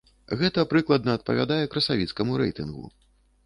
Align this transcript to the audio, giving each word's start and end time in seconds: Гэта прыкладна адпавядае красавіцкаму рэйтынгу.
Гэта 0.39 0.63
прыкладна 0.71 1.11
адпавядае 1.19 1.59
красавіцкаму 1.77 2.43
рэйтынгу. 2.47 2.85